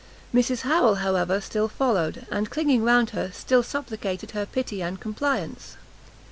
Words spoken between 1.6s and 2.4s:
followed,